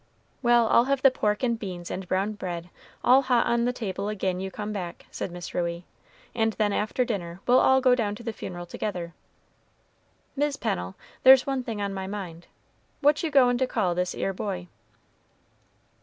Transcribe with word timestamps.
"Well, 0.41 0.67
I'll 0.69 0.85
have 0.85 1.03
the 1.03 1.11
pork 1.11 1.43
and 1.43 1.59
beans 1.59 1.91
and 1.91 2.07
brown 2.07 2.33
bread 2.33 2.71
all 3.03 3.21
hot 3.21 3.45
on 3.45 3.71
table 3.71 4.09
agin 4.09 4.39
you 4.39 4.49
come 4.49 4.73
back," 4.73 5.05
said 5.11 5.29
Miss 5.29 5.53
Ruey, 5.53 5.85
"and 6.33 6.53
then 6.53 6.73
after 6.73 7.05
dinner 7.05 7.39
we'll 7.45 7.59
all 7.59 7.81
go 7.81 7.93
down 7.93 8.15
to 8.15 8.23
the 8.23 8.33
funeral 8.33 8.65
together. 8.65 9.13
Mis' 10.35 10.55
Pennel, 10.57 10.95
there's 11.21 11.45
one 11.45 11.63
thing 11.63 11.83
on 11.83 11.93
my 11.93 12.07
mind, 12.07 12.47
what 13.01 13.21
you 13.21 13.29
goin' 13.29 13.59
to 13.59 13.67
call 13.67 13.93
this 13.93 14.15
'ere 14.15 14.33
boy?" 14.33 14.67